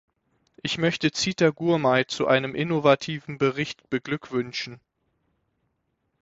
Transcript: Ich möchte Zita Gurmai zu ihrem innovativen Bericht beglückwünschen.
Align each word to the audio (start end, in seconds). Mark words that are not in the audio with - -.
Ich 0.63 0.79
möchte 0.79 1.11
Zita 1.11 1.51
Gurmai 1.51 2.05
zu 2.05 2.23
ihrem 2.27 2.55
innovativen 2.55 3.37
Bericht 3.37 3.87
beglückwünschen. 3.91 4.79